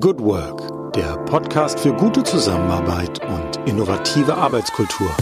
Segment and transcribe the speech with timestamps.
[0.00, 5.14] Good Work, der Podcast für gute Zusammenarbeit und innovative Arbeitskultur.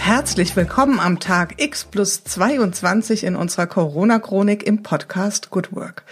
[0.00, 6.02] Herzlich willkommen am Tag X plus 22 in unserer Corona-Chronik im Podcast Good Work,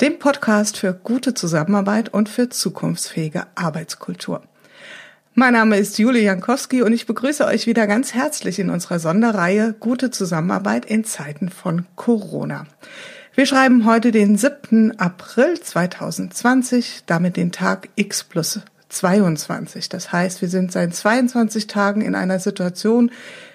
[0.00, 4.42] dem Podcast für gute Zusammenarbeit und für zukunftsfähige Arbeitskultur.
[5.34, 9.74] Mein Name ist Julie Jankowski und ich begrüße euch wieder ganz herzlich in unserer Sonderreihe
[9.80, 12.66] Gute Zusammenarbeit in Zeiten von Corona.
[13.36, 14.96] Wir schreiben heute den 7.
[15.00, 18.60] April 2020, damit den Tag X plus
[18.90, 19.88] 22.
[19.88, 23.10] Das heißt, wir sind seit 22 Tagen in einer Situation,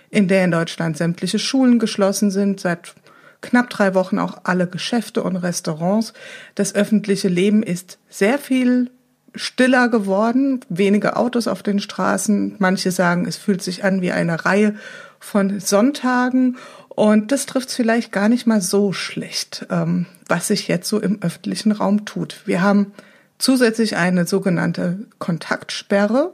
[0.09, 2.93] in der in Deutschland sämtliche Schulen geschlossen sind, seit
[3.39, 6.11] knapp drei Wochen auch alle Geschäfte und Restaurants.
[6.55, 8.91] Das öffentliche Leben ist sehr viel
[9.33, 12.55] stiller geworden, wenige Autos auf den Straßen.
[12.59, 14.75] Manche sagen, es fühlt sich an wie eine Reihe
[15.19, 16.57] von Sonntagen
[16.99, 21.21] und das trifft vielleicht gar nicht mal so schlecht, ähm, was sich jetzt so im
[21.21, 22.41] öffentlichen Raum tut.
[22.43, 22.91] Wir haben
[23.37, 26.33] zusätzlich eine sogenannte Kontaktsperre,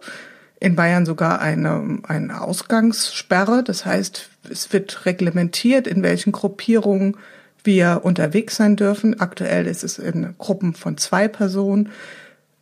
[0.59, 3.63] in Bayern sogar eine, eine Ausgangssperre.
[3.63, 7.15] Das heißt, es wird reglementiert, in welchen Gruppierungen
[7.63, 9.19] wir unterwegs sein dürfen.
[9.19, 11.91] Aktuell ist es in Gruppen von zwei Personen,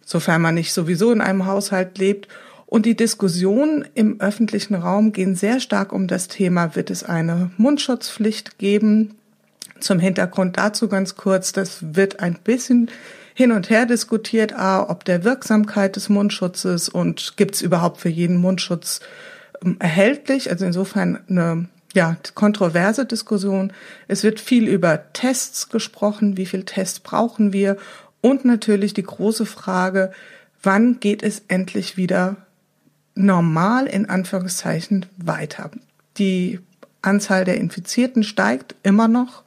[0.03, 2.27] sofern man nicht sowieso in einem Haushalt lebt.
[2.73, 7.51] Und die Diskussionen im öffentlichen Raum gehen sehr stark um das Thema, wird es eine
[7.57, 9.13] Mundschutzpflicht geben?
[9.79, 12.89] Zum Hintergrund dazu ganz kurz, das wird ein bisschen
[13.35, 18.09] hin und her diskutiert, a, ob der Wirksamkeit des Mundschutzes und gibt es überhaupt für
[18.09, 19.01] jeden Mundschutz
[19.63, 20.49] ähm, erhältlich.
[20.49, 23.71] Also insofern eine ja, kontroverse Diskussion.
[24.07, 27.77] Es wird viel über Tests gesprochen, wie viel Tests brauchen wir
[28.21, 30.11] und natürlich die große Frage,
[30.63, 32.37] wann geht es endlich wieder
[33.15, 35.71] normal in Anführungszeichen weiter.
[36.17, 36.59] Die
[37.01, 39.43] Anzahl der Infizierten steigt immer noch,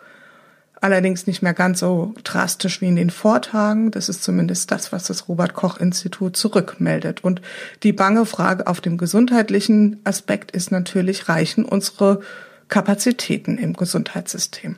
[0.80, 3.90] allerdings nicht mehr ganz so drastisch wie in den Vortagen.
[3.90, 7.24] Das ist zumindest das, was das Robert Koch Institut zurückmeldet.
[7.24, 7.40] Und
[7.82, 12.20] die bange Frage auf dem gesundheitlichen Aspekt ist natürlich, reichen unsere
[12.68, 14.76] Kapazitäten im Gesundheitssystem?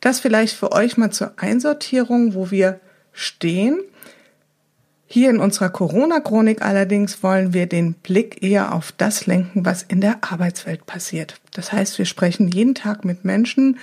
[0.00, 2.80] Das vielleicht für euch mal zur Einsortierung, wo wir
[3.12, 3.80] stehen.
[5.16, 10.02] Hier in unserer Corona-Chronik allerdings wollen wir den Blick eher auf das lenken, was in
[10.02, 11.40] der Arbeitswelt passiert.
[11.54, 13.78] Das heißt, wir sprechen jeden Tag mit Menschen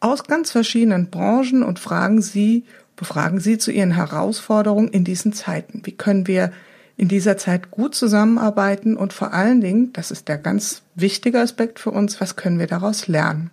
[0.00, 2.64] aus ganz verschiedenen Branchen und fragen sie,
[2.96, 5.82] befragen sie zu ihren Herausforderungen in diesen Zeiten.
[5.84, 6.52] Wie können wir
[6.96, 11.80] in dieser Zeit gut zusammenarbeiten und vor allen Dingen, das ist der ganz wichtige Aspekt
[11.80, 13.50] für uns, was können wir daraus lernen?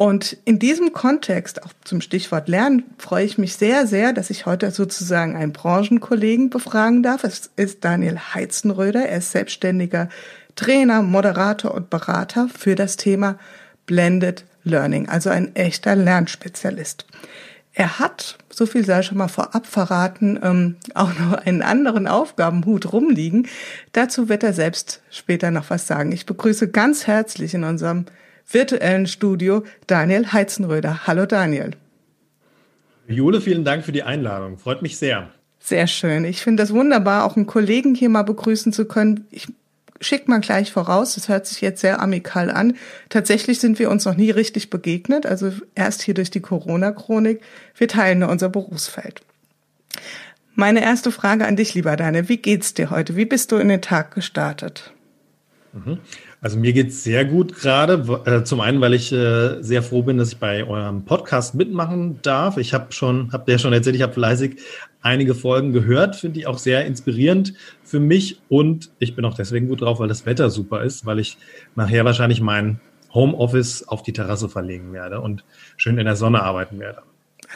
[0.00, 4.46] Und in diesem Kontext, auch zum Stichwort Lernen, freue ich mich sehr, sehr, dass ich
[4.46, 7.22] heute sozusagen einen Branchenkollegen befragen darf.
[7.22, 9.06] Es ist Daniel Heizenröder.
[9.06, 10.08] Er ist selbstständiger
[10.56, 13.38] Trainer, Moderator und Berater für das Thema
[13.84, 17.04] Blended Learning, also ein echter Lernspezialist.
[17.74, 22.90] Er hat, so viel sei schon mal vorab verraten, ähm, auch noch einen anderen Aufgabenhut
[22.90, 23.48] rumliegen.
[23.92, 26.10] Dazu wird er selbst später noch was sagen.
[26.10, 28.06] Ich begrüße ganz herzlich in unserem
[28.52, 31.06] virtuellen Studio Daniel Heizenröder.
[31.06, 31.72] Hallo Daniel.
[33.06, 34.58] Jule, vielen Dank für die Einladung.
[34.58, 35.30] Freut mich sehr.
[35.58, 36.24] Sehr schön.
[36.24, 39.26] Ich finde das wunderbar, auch einen Kollegen hier mal begrüßen zu können.
[39.30, 39.48] Ich
[40.00, 42.76] schick mal gleich voraus, das hört sich jetzt sehr amikal an.
[43.10, 47.42] Tatsächlich sind wir uns noch nie richtig begegnet, also erst hier durch die Corona-Chronik.
[47.76, 49.20] Wir teilen nur unser Berufsfeld.
[50.54, 52.28] Meine erste Frage an dich, lieber Daniel.
[52.28, 53.16] Wie geht's dir heute?
[53.16, 54.92] Wie bist du in den Tag gestartet?
[55.72, 55.98] Mhm.
[56.42, 58.22] Also mir geht's sehr gut gerade.
[58.24, 62.18] Äh, zum einen, weil ich äh, sehr froh bin, dass ich bei eurem Podcast mitmachen
[62.22, 62.56] darf.
[62.56, 64.56] Ich habe schon, habt ihr ja schon erzählt, ich habe fleißig
[65.02, 69.68] einige Folgen gehört, finde ich auch sehr inspirierend für mich und ich bin auch deswegen
[69.68, 71.38] gut drauf, weil das Wetter super ist, weil ich
[71.74, 72.80] nachher wahrscheinlich mein
[73.12, 75.44] Homeoffice auf die Terrasse verlegen werde und
[75.76, 77.02] schön in der Sonne arbeiten werde.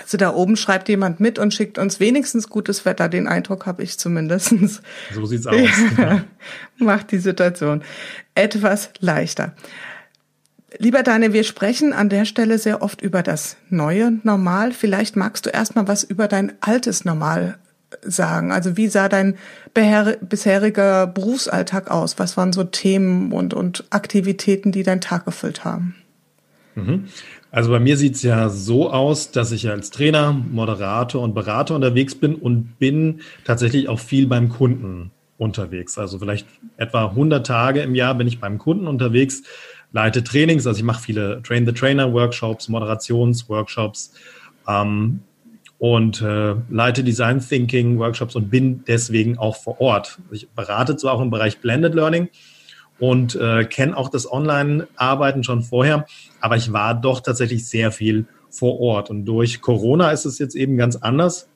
[0.00, 3.08] Also da oben schreibt jemand mit und schickt uns wenigstens gutes Wetter.
[3.08, 4.82] Den Eindruck habe ich zumindestens.
[5.12, 5.56] So sieht's aus.
[5.98, 6.24] Ja,
[6.78, 7.82] macht die Situation
[8.34, 9.54] etwas leichter.
[10.78, 14.72] Lieber Daniel, wir sprechen an der Stelle sehr oft über das neue Normal.
[14.72, 17.58] Vielleicht magst du erstmal was über dein altes Normal
[18.02, 18.50] sagen.
[18.50, 19.36] Also wie sah dein
[19.72, 22.18] bisheriger Berufsalltag aus?
[22.18, 25.94] Was waren so Themen und, und Aktivitäten, die deinen Tag gefüllt haben?
[26.74, 27.06] Mhm.
[27.54, 31.76] Also bei mir sieht es ja so aus, dass ich als Trainer, Moderator und Berater
[31.76, 35.96] unterwegs bin und bin tatsächlich auch viel beim Kunden unterwegs.
[35.96, 36.48] Also vielleicht
[36.78, 39.44] etwa 100 Tage im Jahr bin ich beim Kunden unterwegs,
[39.92, 44.14] leite Trainings, also ich mache viele Train-the-Trainer-Workshops, Moderations-Workshops
[44.66, 45.20] ähm,
[45.78, 50.18] und äh, leite Design Thinking-Workshops und bin deswegen auch vor Ort.
[50.32, 52.30] Ich berate zwar auch im Bereich Blended Learning,
[52.98, 56.06] und äh, kenne auch das Online-Arbeiten schon vorher,
[56.40, 59.10] aber ich war doch tatsächlich sehr viel vor Ort.
[59.10, 61.48] Und durch Corona ist es jetzt eben ganz anders.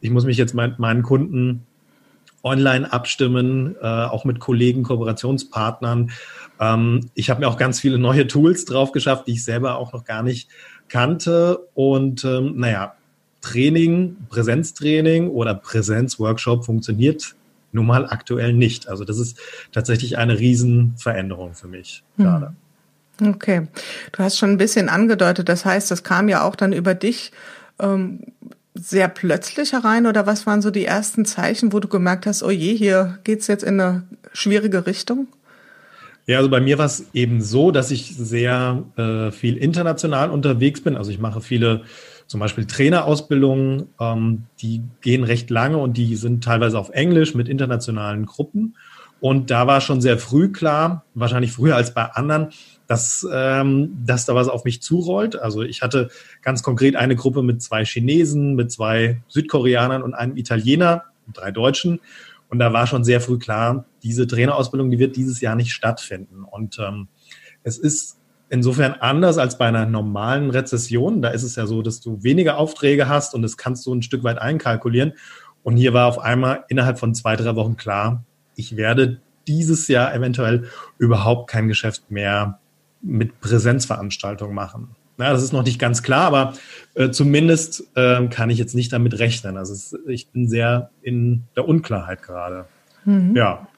[0.00, 1.66] ich muss mich jetzt mit meinen Kunden
[2.42, 6.10] online abstimmen, äh, auch mit Kollegen, Kooperationspartnern.
[6.60, 9.94] Ähm, ich habe mir auch ganz viele neue Tools drauf geschafft, die ich selber auch
[9.94, 10.50] noch gar nicht
[10.88, 11.66] kannte.
[11.72, 12.94] Und ähm, naja,
[13.40, 17.34] Training, Präsenztraining oder Präsenzworkshop funktioniert
[17.74, 18.88] nun mal aktuell nicht.
[18.88, 19.38] Also das ist
[19.72, 22.24] tatsächlich eine Riesenveränderung für mich hm.
[22.24, 22.54] gerade.
[23.22, 23.68] Okay,
[24.10, 27.30] du hast schon ein bisschen angedeutet, das heißt, das kam ja auch dann über dich
[27.78, 28.20] ähm,
[28.74, 32.50] sehr plötzlich herein oder was waren so die ersten Zeichen, wo du gemerkt hast, oh
[32.50, 35.28] je, hier geht's jetzt in eine schwierige Richtung?
[36.26, 40.80] Ja, also bei mir war es eben so, dass ich sehr äh, viel international unterwegs
[40.80, 40.96] bin.
[40.96, 41.82] Also ich mache viele
[42.26, 47.48] zum Beispiel Trainerausbildungen, ähm, die gehen recht lange und die sind teilweise auf Englisch mit
[47.48, 48.76] internationalen Gruppen.
[49.20, 52.48] Und da war schon sehr früh klar, wahrscheinlich früher als bei anderen,
[52.86, 55.40] dass, ähm, dass da was auf mich zurollt.
[55.40, 56.10] Also ich hatte
[56.42, 62.00] ganz konkret eine Gruppe mit zwei Chinesen, mit zwei Südkoreanern und einem Italiener, drei Deutschen.
[62.54, 66.44] Und da war schon sehr früh klar, diese Trainerausbildung, die wird dieses Jahr nicht stattfinden.
[66.44, 67.08] Und ähm,
[67.64, 71.20] es ist insofern anders als bei einer normalen Rezession.
[71.20, 74.02] Da ist es ja so, dass du weniger Aufträge hast und das kannst du ein
[74.02, 75.14] Stück weit einkalkulieren.
[75.64, 78.22] Und hier war auf einmal innerhalb von zwei, drei Wochen klar,
[78.54, 80.68] ich werde dieses Jahr eventuell
[80.98, 82.60] überhaupt kein Geschäft mehr
[83.02, 84.94] mit Präsenzveranstaltungen machen.
[85.18, 86.54] Ja, das ist noch nicht ganz klar, aber
[86.94, 89.56] äh, zumindest äh, kann ich jetzt nicht damit rechnen.
[89.56, 92.66] Also es, ich bin sehr in der Unklarheit gerade.
[93.04, 93.36] Mhm.
[93.36, 93.68] Ja.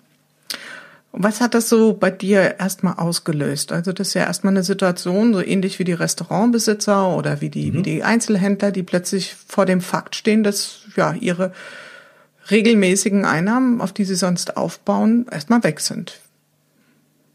[1.12, 3.72] Was hat das so bei dir erstmal ausgelöst?
[3.72, 7.70] Also das ist ja erstmal eine Situation, so ähnlich wie die Restaurantbesitzer oder wie die,
[7.70, 7.78] mhm.
[7.78, 11.52] wie die Einzelhändler, die plötzlich vor dem Fakt stehen, dass ja ihre
[12.50, 16.20] regelmäßigen Einnahmen, auf die sie sonst aufbauen, erstmal weg sind.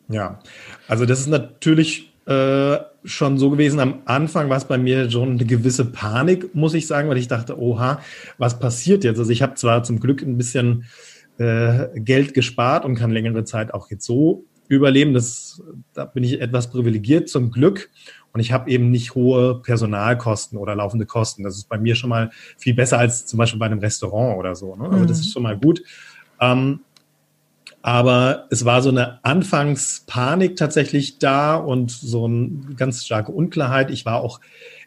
[0.07, 0.39] Ja,
[0.88, 3.79] also das ist natürlich äh, schon so gewesen.
[3.79, 7.27] Am Anfang war es bei mir schon eine gewisse Panik, muss ich sagen, weil ich
[7.27, 8.00] dachte, oha,
[8.38, 9.18] was passiert jetzt?
[9.18, 10.85] Also ich habe zwar zum Glück ein bisschen
[11.38, 15.13] äh, Geld gespart und kann längere Zeit auch jetzt so überleben.
[15.13, 15.62] Das,
[15.94, 17.89] da bin ich etwas privilegiert zum Glück.
[18.33, 21.44] Und ich habe eben nicht hohe Personalkosten oder laufende Kosten.
[21.44, 24.56] Das ist bei mir schon mal viel besser als zum Beispiel bei einem Restaurant oder
[24.56, 24.75] so.
[24.75, 24.85] Ne?
[24.85, 25.07] Also mhm.
[25.07, 25.83] das ist schon mal gut.
[26.39, 26.79] Ähm,
[27.81, 33.91] aber es war so eine Anfangspanik tatsächlich da und so eine ganz starke Unklarheit.
[33.91, 34.39] Ich war auch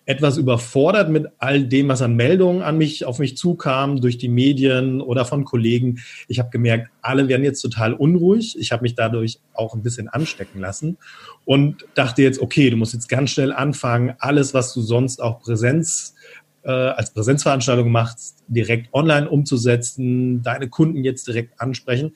[0.06, 4.28] etwas überfordert mit all dem, was an Meldungen an mich, auf mich zukam, durch die
[4.28, 6.00] Medien oder von Kollegen.
[6.28, 8.56] Ich habe gemerkt, alle werden jetzt total unruhig.
[8.58, 10.98] Ich habe mich dadurch auch ein bisschen anstecken lassen
[11.44, 15.40] und dachte jetzt, okay, du musst jetzt ganz schnell anfangen, alles, was du sonst auch
[15.40, 16.14] Präsenz
[16.64, 22.12] äh, als Präsenzveranstaltung machst, direkt online umzusetzen, deine Kunden jetzt direkt ansprechen.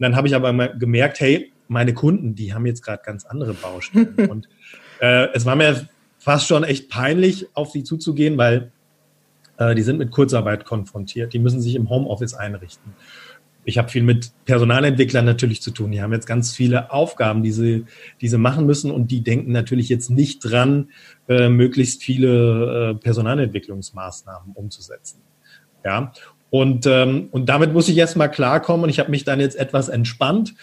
[0.00, 3.26] Und dann habe ich aber mal gemerkt, hey, meine Kunden, die haben jetzt gerade ganz
[3.26, 4.14] andere Baustellen.
[4.30, 4.48] und
[4.98, 5.88] äh, es war mir
[6.18, 8.72] fast schon echt peinlich, auf sie zuzugehen, weil
[9.58, 11.34] äh, die sind mit Kurzarbeit konfrontiert.
[11.34, 12.94] Die müssen sich im Homeoffice einrichten.
[13.66, 15.92] Ich habe viel mit Personalentwicklern natürlich zu tun.
[15.92, 17.84] Die haben jetzt ganz viele Aufgaben, die sie,
[18.22, 20.88] die sie machen müssen und die denken natürlich jetzt nicht dran,
[21.28, 25.20] äh, möglichst viele äh, Personalentwicklungsmaßnahmen umzusetzen.
[25.84, 26.12] Ja,
[26.50, 29.88] und, ähm, und damit muss ich erstmal klarkommen und ich habe mich dann jetzt etwas
[29.88, 30.54] entspannt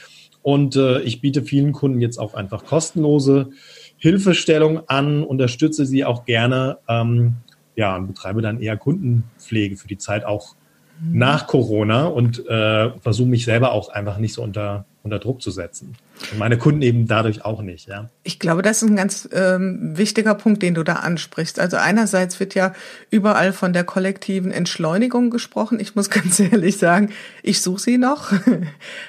[0.42, 3.50] und äh, ich biete vielen Kunden jetzt auch einfach kostenlose
[3.98, 7.36] Hilfestellung an, unterstütze sie auch gerne, ähm,
[7.76, 10.56] ja, und betreibe dann eher Kundenpflege für die Zeit auch
[11.02, 11.18] mhm.
[11.18, 15.52] nach Corona und äh, versuche mich selber auch einfach nicht so unter, unter Druck zu
[15.52, 15.96] setzen.
[16.32, 18.10] Und meine Kunden eben dadurch auch nicht, ja.
[18.24, 21.60] Ich glaube, das ist ein ganz ähm, wichtiger Punkt, den du da ansprichst.
[21.60, 22.74] Also einerseits wird ja
[23.10, 25.80] überall von der kollektiven Entschleunigung gesprochen.
[25.80, 27.10] Ich muss ganz ehrlich sagen,
[27.44, 28.32] ich suche sie noch.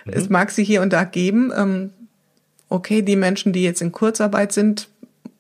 [0.05, 0.13] Mhm.
[0.13, 1.53] Es mag sie hier und da geben.
[1.57, 1.91] Ähm,
[2.69, 4.89] okay, die Menschen, die jetzt in Kurzarbeit sind,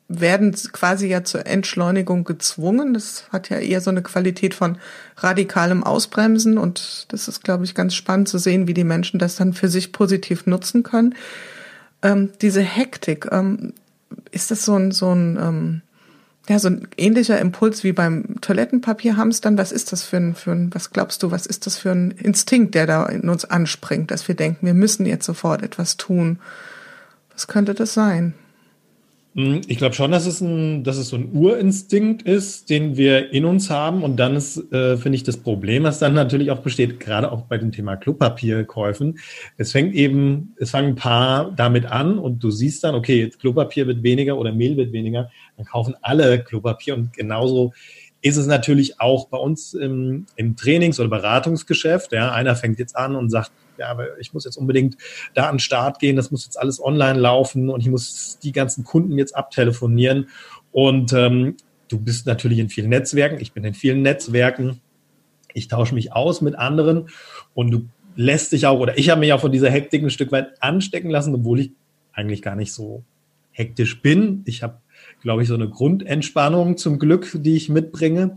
[0.08, 2.94] werden quasi ja zur Entschleunigung gezwungen.
[2.94, 4.78] Das hat ja eher so eine Qualität von
[5.18, 9.36] radikalem Ausbremsen und das ist, glaube ich, ganz spannend zu sehen, wie die Menschen das
[9.36, 11.14] dann für sich positiv nutzen können.
[12.02, 13.74] Ähm, diese Hektik, ähm,
[14.30, 15.82] ist das so ein, so ein, ähm,
[16.48, 19.58] ja, so ein ähnlicher Impuls wie beim Toilettenpapierhamstern?
[19.58, 22.12] Was ist das für ein, für ein, was glaubst du, was ist das für ein
[22.12, 26.38] Instinkt, der da in uns anspringt, dass wir denken, wir müssen jetzt sofort etwas tun?
[27.34, 28.32] Was könnte das sein?
[29.34, 33.32] Hm, ich glaube schon, dass es, ein, dass es so ein Urinstinkt ist, den wir
[33.32, 34.02] in uns haben.
[34.02, 37.42] Und dann ist, äh, finde ich, das Problem, was dann natürlich auch besteht, gerade auch
[37.42, 39.18] bei dem Thema Klopapierkäufen.
[39.56, 43.86] Es fängt eben, es fangen ein paar damit an und du siehst dann, okay, Klopapier
[43.86, 47.72] wird weniger oder Mehl wird weniger, dann kaufen alle Klopapier und genauso
[48.20, 52.12] ist es natürlich auch bei uns im, im Trainings- oder Beratungsgeschäft.
[52.12, 54.96] Ja, einer fängt jetzt an und sagt, ja, aber ich muss jetzt unbedingt
[55.34, 58.52] da an den Start gehen, das muss jetzt alles online laufen und ich muss die
[58.52, 60.28] ganzen Kunden jetzt abtelefonieren.
[60.72, 61.56] Und ähm,
[61.88, 64.80] du bist natürlich in vielen Netzwerken, ich bin in vielen Netzwerken.
[65.54, 67.08] Ich tausche mich aus mit anderen
[67.54, 70.30] und du lässt dich auch, oder ich habe mich auch von dieser Hektik ein Stück
[70.32, 71.72] weit anstecken lassen, obwohl ich
[72.12, 73.04] eigentlich gar nicht so
[73.52, 74.42] hektisch bin.
[74.44, 74.80] Ich habe,
[75.22, 78.36] glaube ich, so eine Grundentspannung zum Glück, die ich mitbringe.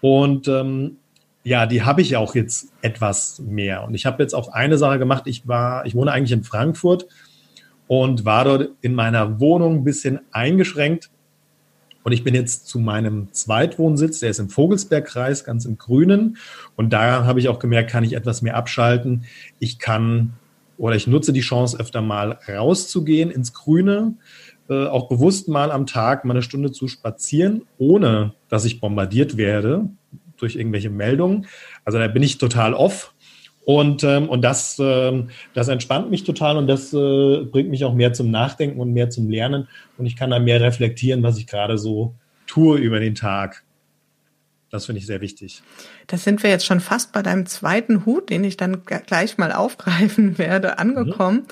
[0.00, 0.98] Und ähm,
[1.44, 3.84] ja, die habe ich auch jetzt etwas mehr.
[3.84, 5.24] Und ich habe jetzt auch eine Sache gemacht.
[5.26, 7.06] Ich war, ich wohne eigentlich in Frankfurt
[7.86, 11.10] und war dort in meiner Wohnung ein bisschen eingeschränkt.
[12.02, 16.38] Und ich bin jetzt zu meinem Zweitwohnsitz, der ist im Vogelsbergkreis, ganz im Grünen.
[16.76, 19.24] Und da habe ich auch gemerkt, kann ich etwas mehr abschalten.
[19.58, 20.34] Ich kann
[20.76, 24.14] oder ich nutze die Chance, öfter mal rauszugehen ins Grüne,
[24.68, 29.36] äh, auch bewusst mal am Tag mal eine Stunde zu spazieren, ohne dass ich bombardiert
[29.36, 29.90] werde
[30.36, 31.46] durch irgendwelche Meldungen.
[31.84, 33.14] Also da bin ich total off.
[33.64, 37.94] Und, ähm, und das, ähm, das entspannt mich total und das äh, bringt mich auch
[37.94, 39.68] mehr zum Nachdenken und mehr zum Lernen.
[39.96, 42.14] Und ich kann dann mehr reflektieren, was ich gerade so
[42.46, 43.64] tue über den Tag.
[44.74, 45.62] Das finde ich sehr wichtig.
[46.08, 49.52] Das sind wir jetzt schon fast bei deinem zweiten Hut, den ich dann gleich mal
[49.52, 51.42] aufgreifen werde, angekommen.
[51.42, 51.46] Mhm.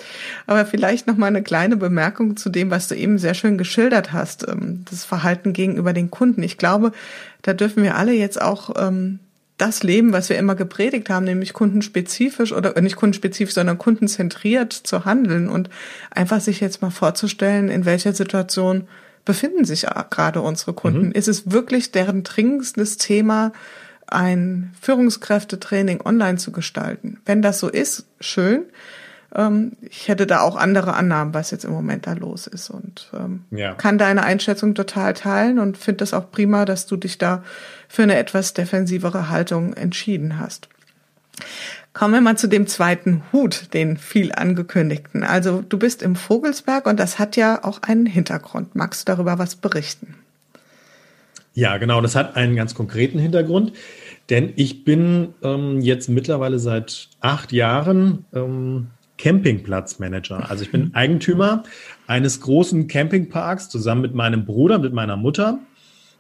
[0.49, 4.13] Aber vielleicht noch mal eine kleine Bemerkung zu dem, was du eben sehr schön geschildert
[4.13, 6.43] hast, ähm, das Verhalten gegenüber den Kunden.
[6.43, 6.91] Ich glaube,
[7.43, 9.21] da dürfen wir alle jetzt auch ähm,
[9.57, 15.05] das leben, was wir immer gepredigt haben, nämlich kundenspezifisch oder nicht kundenspezifisch, sondern kundenzentriert zu
[15.05, 15.71] handeln und
[16.11, 18.89] einfach sich jetzt mal vorzustellen, in welcher Situation
[19.25, 21.07] befinden sich gerade unsere Kunden?
[21.07, 21.13] Mhm.
[21.13, 23.53] Ist es wirklich deren dringendstes Thema,
[24.07, 27.21] ein Führungskräftetraining online zu gestalten?
[27.25, 28.65] Wenn das so ist, schön.
[29.35, 33.11] Ähm, ich hätte da auch andere Annahmen, was jetzt im Moment da los ist und
[33.15, 33.75] ähm, ja.
[33.75, 37.43] kann deine Einschätzung total teilen und finde das auch prima, dass du dich da
[37.89, 40.69] für eine etwas defensivere Haltung entschieden hast.
[41.95, 45.25] Kommen wir mal zu dem zweiten Hut, den viel angekündigten.
[45.25, 48.75] Also du bist im Vogelsberg und das hat ja auch einen Hintergrund.
[48.75, 50.15] Magst du darüber was berichten?
[51.55, 53.73] Ja, genau, das hat einen ganz konkreten Hintergrund,
[54.31, 58.87] denn ich bin ähm, jetzt mittlerweile seit acht Jahren ähm,
[59.19, 60.51] Campingplatzmanager.
[60.51, 60.91] Also ich bin mhm.
[60.95, 61.65] Eigentümer
[62.07, 65.59] eines großen Campingparks zusammen mit meinem Bruder, mit meiner Mutter.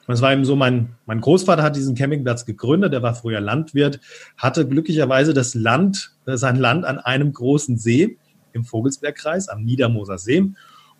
[0.06, 3.40] Und es war eben so, mein, mein Großvater hat diesen Campingplatz gegründet, der war früher
[3.40, 4.00] Landwirt,
[4.36, 8.16] hatte glücklicherweise das Land, äh, sein Land an einem großen See
[8.52, 10.44] im Vogelsbergkreis, am Niedermoser See.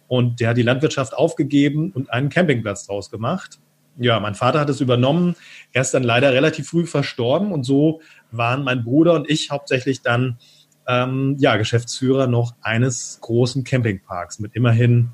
[0.09, 3.59] Und der hat die Landwirtschaft aufgegeben und einen Campingplatz draus gemacht.
[3.99, 5.37] Ja, mein Vater hat es übernommen.
[5.73, 10.03] Er ist dann leider relativ früh verstorben und so waren mein Bruder und ich hauptsächlich
[10.03, 10.39] dann
[10.87, 15.11] ähm, ja, Geschäftsführer noch eines großen Campingparks mit immerhin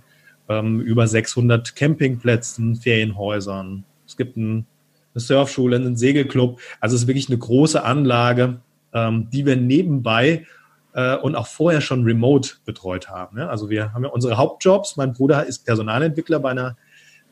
[0.49, 3.85] ähm, über 600 Campingplätzen, Ferienhäusern.
[4.07, 4.67] Es gibt ein,
[5.14, 6.61] eine Surfschule, einen Segelclub.
[6.81, 8.61] Also es ist wirklich eine große Anlage,
[8.93, 10.47] ähm, die wir nebenbei
[10.95, 13.38] äh, und auch vorher schon remote betreut haben.
[13.38, 13.49] Ja?
[13.49, 14.97] Also wir haben ja unsere Hauptjobs.
[14.97, 16.76] Mein Bruder ist Personalentwickler bei einer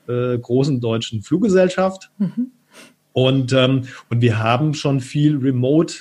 [0.09, 2.11] äh, großen deutschen Fluggesellschaft.
[2.19, 2.53] Mhm.
[3.13, 5.95] Und, ähm, und wir haben schon viel remote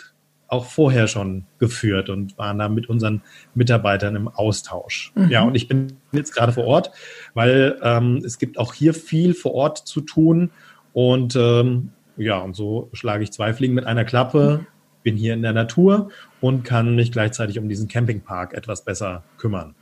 [0.55, 3.21] auch vorher schon geführt und waren da mit unseren
[3.53, 5.12] Mitarbeitern im Austausch.
[5.15, 5.29] Mhm.
[5.29, 6.91] Ja, und ich bin jetzt gerade vor Ort,
[7.33, 10.51] weil ähm, es gibt auch hier viel vor Ort zu tun.
[10.93, 14.65] Und ähm, ja, und so schlage ich zwei Fliegen mit einer Klappe,
[15.03, 16.09] bin hier in der Natur
[16.41, 19.75] und kann mich gleichzeitig um diesen Campingpark etwas besser kümmern.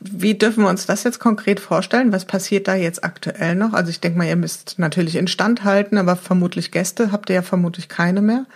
[0.00, 2.12] Wie dürfen wir uns das jetzt konkret vorstellen?
[2.12, 3.72] Was passiert da jetzt aktuell noch?
[3.72, 7.42] Also ich denke mal, ihr müsst natürlich instand halten, aber vermutlich Gäste habt ihr ja
[7.42, 8.46] vermutlich keine mehr.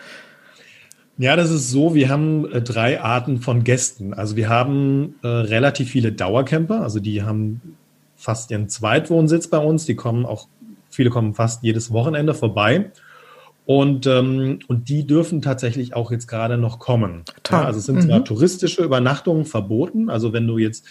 [1.18, 1.94] Ja, das ist so.
[1.94, 4.14] Wir haben äh, drei Arten von Gästen.
[4.14, 7.76] Also wir haben äh, relativ viele Dauercamper, also die haben
[8.16, 9.84] fast ihren Zweitwohnsitz bei uns.
[9.84, 10.48] Die kommen auch,
[10.90, 12.90] viele kommen fast jedes Wochenende vorbei.
[13.66, 17.24] Und, ähm, und die dürfen tatsächlich auch jetzt gerade noch kommen.
[17.50, 18.24] Ja, also es sind zwar mhm.
[18.24, 20.08] touristische Übernachtungen verboten.
[20.08, 20.86] Also wenn du jetzt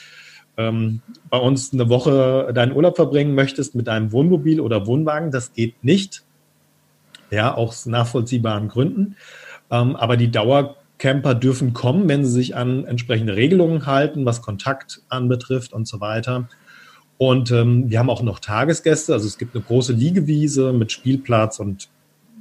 [0.57, 5.53] ähm, bei uns eine Woche deinen Urlaub verbringen möchtest mit deinem Wohnmobil oder Wohnwagen, das
[5.53, 6.23] geht nicht.
[7.31, 9.15] Ja, aus nachvollziehbaren Gründen.
[9.71, 15.01] Ähm, aber die Dauercamper dürfen kommen, wenn sie sich an entsprechende Regelungen halten, was Kontakt
[15.09, 16.47] anbetrifft und so weiter.
[17.17, 19.13] Und ähm, wir haben auch noch Tagesgäste.
[19.13, 21.89] Also es gibt eine große Liegewiese mit Spielplatz und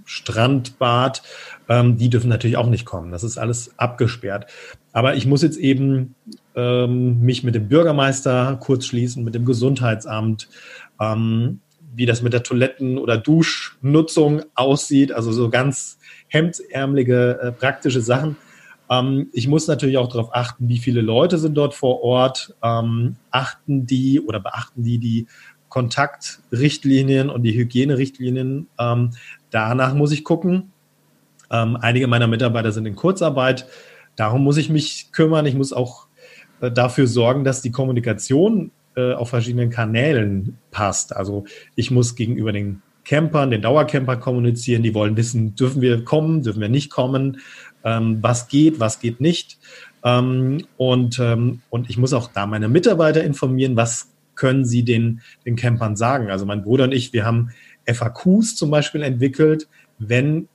[0.04, 1.22] Strandbad.
[1.68, 3.10] Ähm, die dürfen natürlich auch nicht kommen.
[3.10, 4.46] Das ist alles abgesperrt.
[4.92, 6.14] Aber ich muss jetzt eben
[6.54, 10.48] ähm, mich mit dem Bürgermeister kurz schließen, mit dem Gesundheitsamt,
[11.00, 11.60] ähm,
[11.94, 15.12] wie das mit der Toiletten- oder Duschnutzung aussieht.
[15.12, 15.98] Also so ganz
[16.36, 18.36] hemdsärmelige, äh, praktische Sachen.
[18.90, 22.54] Ähm, ich muss natürlich auch darauf achten, wie viele Leute sind dort vor Ort.
[22.62, 25.26] Ähm, achten die oder beachten die die
[25.68, 28.68] Kontaktrichtlinien und die Hygienerichtlinien.
[28.78, 29.10] Ähm,
[29.50, 30.72] danach muss ich gucken.
[31.50, 33.66] Ähm, einige meiner Mitarbeiter sind in Kurzarbeit.
[34.14, 35.46] Darum muss ich mich kümmern.
[35.46, 36.06] Ich muss auch
[36.60, 41.14] äh, dafür sorgen, dass die Kommunikation äh, auf verschiedenen Kanälen passt.
[41.14, 44.82] Also ich muss gegenüber den Campern, den Dauercampern kommunizieren.
[44.82, 47.38] Die wollen wissen, dürfen wir kommen, dürfen wir nicht kommen,
[47.84, 49.58] ähm, was geht, was geht nicht.
[50.04, 55.22] Ähm, und, ähm, und ich muss auch da meine Mitarbeiter informieren, was können sie den,
[55.46, 56.30] den Campern sagen.
[56.30, 57.50] Also mein Bruder und ich, wir haben
[57.86, 60.48] FAQs zum Beispiel entwickelt, wenn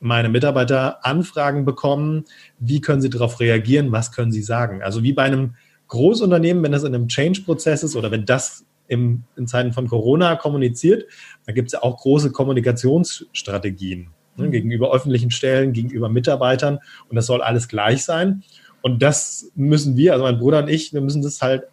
[0.00, 2.24] meine Mitarbeiter Anfragen bekommen,
[2.58, 4.82] wie können sie darauf reagieren, was können sie sagen.
[4.82, 5.54] Also wie bei einem
[5.88, 10.36] Großunternehmen, wenn das in einem Change-Prozess ist oder wenn das im, in Zeiten von Corona
[10.36, 11.04] kommuniziert,
[11.46, 14.50] da gibt es ja auch große Kommunikationsstrategien ne, mhm.
[14.50, 18.42] gegenüber öffentlichen Stellen, gegenüber Mitarbeitern und das soll alles gleich sein.
[18.82, 21.64] Und das müssen wir, also mein Bruder und ich, wir müssen das halt,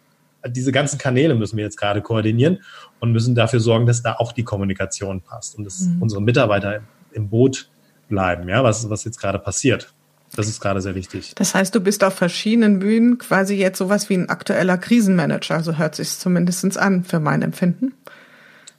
[0.46, 2.60] diese ganzen Kanäle müssen wir jetzt gerade koordinieren
[3.00, 6.02] und müssen dafür sorgen, dass da auch die Kommunikation passt und dass mhm.
[6.02, 6.82] unsere Mitarbeiter
[7.12, 7.68] im Boot
[8.08, 9.92] bleiben, ja, was, was jetzt gerade passiert.
[10.34, 11.32] Das ist gerade sehr wichtig.
[11.34, 15.62] Das heißt, du bist auf verschiedenen Bühnen quasi jetzt sowas wie ein aktueller Krisenmanager.
[15.62, 17.94] So hört sich zumindest an für mein Empfinden.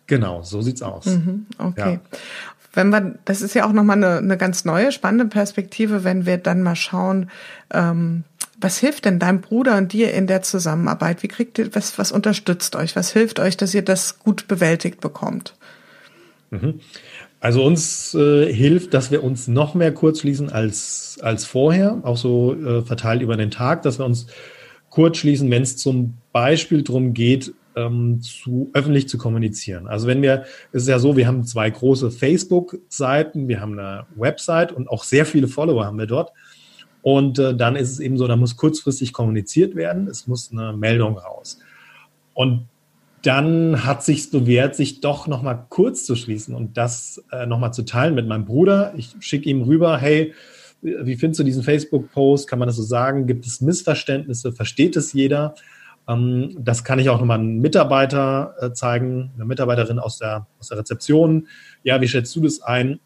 [0.08, 1.06] Genau, so sieht's aus.
[1.06, 1.94] Mhm, okay.
[1.94, 2.20] Ja.
[2.74, 6.38] Wenn wir, das ist ja auch nochmal eine, eine ganz neue, spannende Perspektive, wenn wir
[6.38, 7.30] dann mal schauen,
[7.72, 8.24] ähm,
[8.62, 11.24] was hilft denn deinem Bruder und dir in der Zusammenarbeit?
[11.24, 12.96] Wie kriegt ihr, was, was unterstützt euch?
[12.96, 15.56] Was hilft euch, dass ihr das gut bewältigt bekommt?
[16.52, 16.80] Mhm.
[17.40, 22.18] Also uns äh, hilft, dass wir uns noch mehr kurz schließen als, als vorher, auch
[22.18, 24.28] so äh, verteilt über den Tag, dass wir uns
[24.90, 29.88] kurz schließen, wenn es zum Beispiel darum geht, ähm, zu öffentlich zu kommunizieren.
[29.88, 34.06] Also wenn wir, es ist ja so, wir haben zwei große Facebook-Seiten, wir haben eine
[34.16, 36.32] Website und auch sehr viele Follower haben wir dort.
[37.02, 40.74] Und äh, dann ist es eben so, da muss kurzfristig kommuniziert werden, es muss eine
[40.74, 41.60] Meldung raus.
[42.34, 42.68] Und
[43.22, 47.84] dann hat sich bewährt, sich doch nochmal kurz zu schließen und das äh, nochmal zu
[47.84, 48.94] teilen mit meinem Bruder.
[48.96, 50.34] Ich schicke ihm rüber, hey,
[50.82, 52.48] wie findest du diesen Facebook-Post?
[52.48, 53.28] Kann man das so sagen?
[53.28, 54.54] Gibt es Missverständnisse?
[54.54, 55.56] Versteht es jeder?
[56.08, 60.70] Ähm, das kann ich auch nochmal einem Mitarbeiter äh, zeigen, eine Mitarbeiterin aus der, aus
[60.70, 61.48] der Rezeption.
[61.84, 63.00] Ja, wie schätzt du das ein?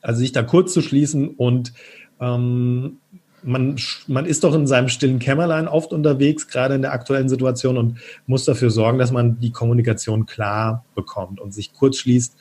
[0.00, 1.72] Also sich da kurz zu schließen und
[2.20, 2.98] ähm,
[3.46, 3.76] man,
[4.06, 7.98] man ist doch in seinem stillen Kämmerlein oft unterwegs, gerade in der aktuellen Situation und
[8.26, 12.36] muss dafür sorgen, dass man die Kommunikation klar bekommt und sich kurz schließt,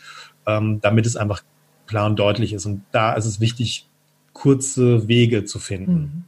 [0.47, 1.43] ähm, damit es einfach
[1.87, 2.65] klar und deutlich ist.
[2.65, 3.87] Und da ist es wichtig,
[4.33, 5.93] kurze Wege zu finden.
[5.93, 6.23] Mhm.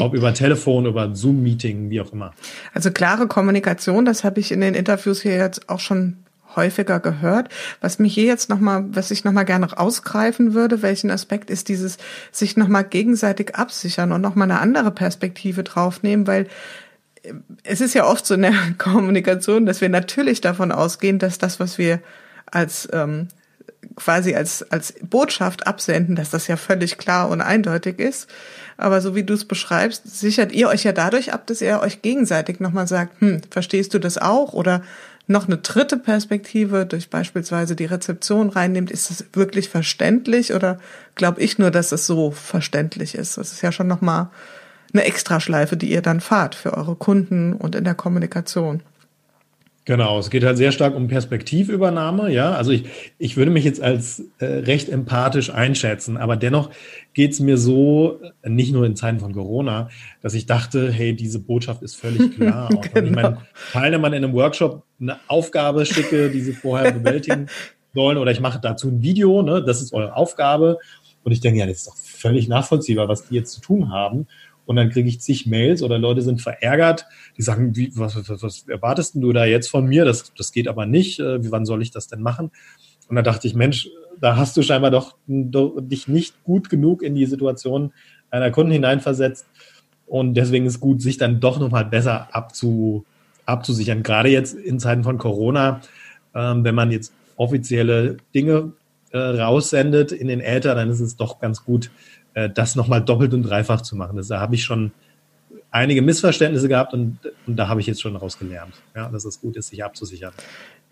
[0.00, 2.32] Ob über Telefon, über Zoom-Meeting, wie auch immer.
[2.72, 6.18] Also klare Kommunikation, das habe ich in den Interviews hier jetzt auch schon
[6.56, 7.48] häufiger gehört.
[7.80, 11.98] Was mich hier jetzt nochmal, was ich nochmal gerne rausgreifen würde, welchen Aspekt ist dieses
[12.32, 16.48] sich nochmal gegenseitig absichern und nochmal eine andere Perspektive draufnehmen, weil
[17.22, 21.38] äh, es ist ja oft so in der Kommunikation, dass wir natürlich davon ausgehen, dass
[21.38, 22.00] das, was wir
[22.46, 23.28] als ähm,
[23.94, 28.28] quasi als, als Botschaft absenden, dass das ja völlig klar und eindeutig ist.
[28.76, 32.02] Aber so wie du es beschreibst, sichert ihr euch ja dadurch ab, dass ihr euch
[32.02, 34.52] gegenseitig nochmal sagt, hm, verstehst du das auch?
[34.52, 34.82] Oder
[35.26, 40.78] noch eine dritte Perspektive durch beispielsweise die Rezeption reinnimmt, ist es wirklich verständlich oder
[41.16, 43.36] glaube ich nur, dass es so verständlich ist?
[43.36, 44.28] Das ist ja schon nochmal
[44.92, 48.82] eine Extraschleife, die ihr dann fahrt für eure Kunden und in der Kommunikation.
[49.86, 52.54] Genau, es geht halt sehr stark um Perspektivübernahme, ja.
[52.54, 52.86] Also ich,
[53.18, 56.70] ich würde mich jetzt als äh, recht empathisch einschätzen, aber dennoch
[57.14, 59.88] geht es mir so, nicht nur in Zeiten von Corona,
[60.22, 62.68] dass ich dachte, hey, diese Botschaft ist völlig klar.
[62.68, 62.82] genau.
[62.94, 63.38] Wenn ich meinen
[63.70, 67.46] Teilnehmern in einem Workshop eine Aufgabe schicke, die sie vorher bewältigen
[67.94, 70.78] sollen, oder ich mache dazu ein Video, ne, das ist eure Aufgabe.
[71.22, 74.26] Und ich denke, ja, das ist doch völlig nachvollziehbar, was die jetzt zu tun haben.
[74.66, 78.42] Und dann kriege ich zig Mails oder Leute sind verärgert, die sagen, wie, was, was,
[78.42, 80.04] was erwartest du da jetzt von mir?
[80.04, 81.20] Das, das geht aber nicht.
[81.20, 82.50] Äh, wie, wann soll ich das denn machen?
[83.08, 83.88] Und da dachte ich, Mensch,
[84.20, 87.92] da hast du scheinbar doch, doch dich nicht gut genug in die Situation
[88.30, 89.46] einer Kunden hineinversetzt.
[90.06, 93.04] Und deswegen ist gut, sich dann doch nochmal besser abzu,
[93.44, 94.02] abzusichern.
[94.02, 95.80] Gerade jetzt in Zeiten von Corona,
[96.34, 98.72] ähm, wenn man jetzt offizielle Dinge
[99.10, 101.90] äh, raussendet in den Äther, dann ist es doch ganz gut,
[102.36, 104.18] äh, das nochmal doppelt und dreifach zu machen.
[104.18, 104.92] Das, da habe ich schon
[105.70, 109.40] einige Missverständnisse gehabt und, und da habe ich jetzt schon daraus gelernt, ja, dass es
[109.40, 110.32] gut ist, sich abzusichern.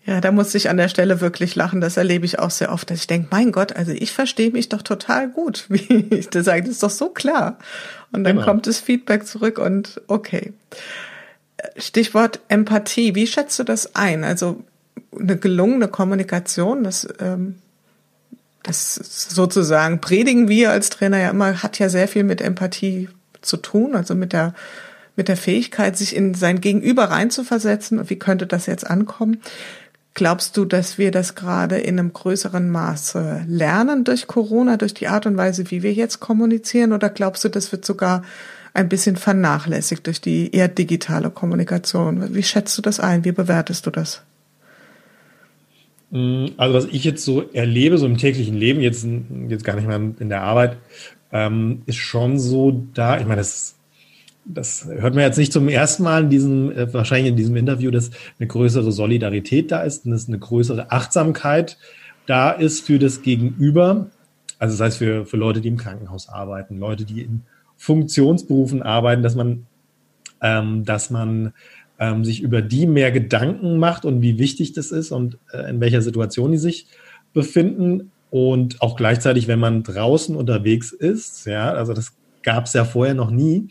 [0.07, 1.81] Ja, da muss ich an der Stelle wirklich lachen.
[1.81, 4.69] Das erlebe ich auch sehr oft, dass ich denke, mein Gott, also ich verstehe mich
[4.69, 6.63] doch total gut, wie ich das sage.
[6.63, 7.59] Das ist doch so klar.
[8.11, 8.47] Und dann genau.
[8.47, 10.53] kommt das Feedback zurück und okay.
[11.77, 13.13] Stichwort Empathie.
[13.13, 14.23] Wie schätzt du das ein?
[14.23, 14.63] Also
[15.17, 17.55] eine gelungene Kommunikation, das ähm,
[18.65, 23.09] das sozusagen predigen wir als Trainer ja immer, hat ja sehr viel mit Empathie
[23.41, 24.53] zu tun, also mit der,
[25.15, 29.41] mit der Fähigkeit, sich in sein Gegenüber reinzuversetzen wie könnte das jetzt ankommen.
[30.15, 35.09] Glaubst du, dass wir das gerade in einem größeren Maße lernen durch Corona, durch die
[35.09, 36.93] Art und Weise, wie wir jetzt kommunizieren?
[36.93, 38.23] Oder glaubst du, das wird sogar
[38.73, 42.33] ein bisschen vernachlässigt durch die eher digitale Kommunikation?
[42.33, 43.25] Wie schätzt du das ein?
[43.25, 44.21] Wie bewertest du das?
[46.15, 49.05] Mm, also was ich jetzt so erlebe, so im täglichen Leben, jetzt,
[49.49, 50.77] jetzt gar nicht mehr in der Arbeit,
[51.33, 53.75] ähm, ist schon so da, ich meine, das,
[54.45, 57.91] das hört man jetzt nicht zum ersten Mal in diesem, äh, wahrscheinlich in diesem Interview,
[57.91, 61.77] dass eine größere Solidarität da ist und dass eine größere Achtsamkeit
[62.27, 64.09] da ist für das Gegenüber.
[64.57, 67.41] Also das heißt für, für Leute, die im Krankenhaus arbeiten, Leute, die in
[67.75, 69.65] Funktionsberufen arbeiten, dass man,
[70.41, 71.51] ähm, dass man
[71.99, 75.79] ähm, sich über die mehr Gedanken macht und wie wichtig das ist und äh, in
[75.79, 76.87] welcher Situation die sich
[77.33, 78.11] befinden.
[78.29, 83.13] Und auch gleichzeitig, wenn man draußen unterwegs ist, ja, also das gab es ja vorher
[83.13, 83.69] noch nie.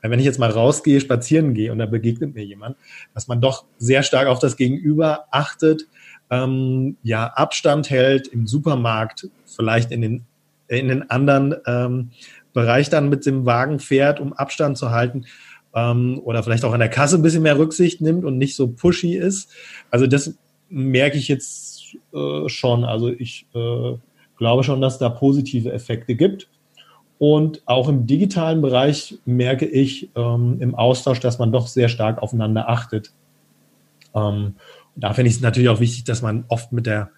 [0.00, 2.76] Wenn ich jetzt mal rausgehe, spazieren gehe und da begegnet mir jemand,
[3.14, 5.86] dass man doch sehr stark auf das Gegenüber achtet,
[6.30, 10.24] ähm, ja, Abstand hält im Supermarkt, vielleicht in den,
[10.66, 12.10] in den anderen ähm,
[12.52, 15.26] Bereich dann mit dem Wagen fährt, um Abstand zu halten
[15.74, 18.68] ähm, oder vielleicht auch an der Kasse ein bisschen mehr Rücksicht nimmt und nicht so
[18.68, 19.50] pushy ist.
[19.90, 20.34] Also das
[20.68, 22.84] merke ich jetzt äh, schon.
[22.84, 23.94] Also ich äh,
[24.36, 26.48] glaube schon, dass da positive Effekte gibt.
[27.18, 32.20] Und auch im digitalen Bereich merke ich ähm, im Austausch, dass man doch sehr stark
[32.20, 33.12] aufeinander achtet.
[34.14, 34.54] Ähm,
[34.96, 37.10] da finde ich es natürlich auch wichtig, dass man oft mit der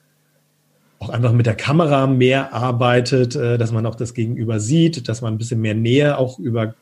[0.99, 5.23] auch einfach mit der Kamera mehr arbeitet, äh, dass man auch das Gegenüber sieht, dass
[5.23, 6.75] man ein bisschen mehr Nähe auch über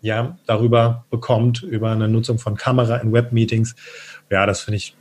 [0.00, 3.74] ja, darüber bekommt, über eine Nutzung von Kamera in Webmeetings.
[4.30, 4.96] Ja, das finde ich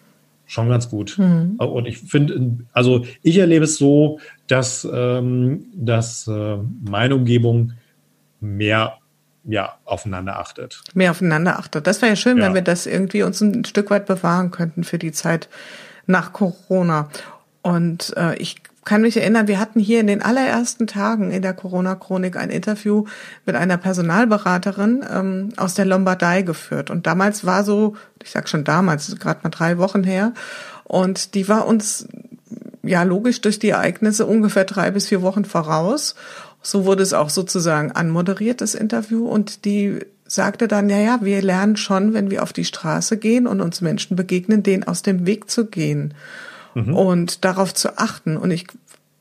[0.46, 1.18] schon ganz gut.
[1.18, 1.56] Mhm.
[1.56, 7.74] Und ich finde, also ich erlebe es so, dass, ähm, dass äh, meine Umgebung
[8.42, 8.98] mehr
[9.44, 10.82] ja, aufeinander achtet.
[10.94, 11.88] Mehr aufeinander achtet.
[11.88, 12.46] Das wäre ja schön, ja.
[12.46, 15.50] wenn wir das irgendwie uns ein Stück weit bewahren könnten für die Zeit
[16.06, 17.10] nach Corona.
[17.62, 21.54] Und äh, ich kann mich erinnern, wir hatten hier in den allerersten Tagen in der
[21.54, 23.06] Corona-Chronik ein Interview
[23.46, 26.90] mit einer Personalberaterin ähm, aus der Lombardei geführt.
[26.90, 30.34] Und damals war so, ich sag schon damals, gerade mal drei Wochen her,
[30.84, 32.08] und die war uns
[32.84, 36.16] ja logisch durch die Ereignisse ungefähr drei bis vier Wochen voraus.
[36.62, 39.26] So wurde es auch sozusagen anmoderiert, das Interview.
[39.26, 43.48] Und die sagte dann, ja, ja, wir lernen schon, wenn wir auf die Straße gehen
[43.48, 46.14] und uns Menschen begegnen, denen aus dem Weg zu gehen
[46.74, 46.94] mhm.
[46.94, 48.38] und darauf zu achten.
[48.38, 48.68] Und ich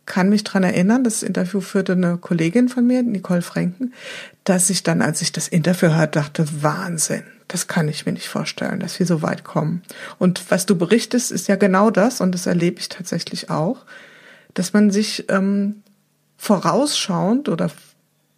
[0.07, 3.95] kann mich dran erinnern, das Interview führte eine Kollegin von mir, Nicole Franken,
[4.45, 8.29] dass ich dann, als ich das Interview hörte, dachte, Wahnsinn, das kann ich mir nicht
[8.29, 9.83] vorstellen, dass wir so weit kommen.
[10.19, 13.85] Und was du berichtest, ist ja genau das, und das erlebe ich tatsächlich auch,
[14.55, 15.83] dass man sich ähm,
[16.37, 17.71] vorausschauend oder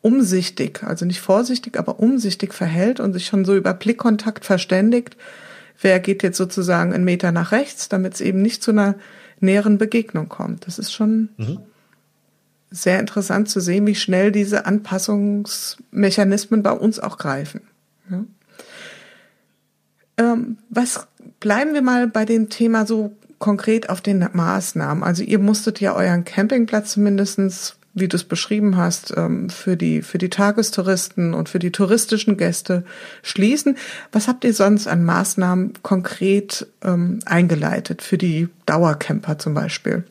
[0.02, 5.16] umsichtig, also nicht vorsichtig, aber umsichtig verhält und sich schon so über Blickkontakt verständigt,
[5.82, 8.94] wer geht jetzt sozusagen einen Meter nach rechts, damit es eben nicht zu einer
[9.40, 10.66] näheren Begegnung kommt.
[10.66, 11.58] Das ist schon mhm.
[12.70, 17.60] sehr interessant zu sehen, wie schnell diese Anpassungsmechanismen bei uns auch greifen.
[18.10, 18.24] Ja.
[20.18, 21.06] Ähm, was
[21.40, 25.02] bleiben wir mal bei dem Thema so konkret auf den Maßnahmen?
[25.02, 30.02] Also ihr musstet ja euren Campingplatz zumindestens wie du es beschrieben hast, ähm, für die,
[30.02, 32.84] für die Tagestouristen und für die touristischen Gäste
[33.22, 33.76] schließen.
[34.12, 40.04] Was habt ihr sonst an Maßnahmen konkret ähm, eingeleitet für die Dauercamper zum Beispiel?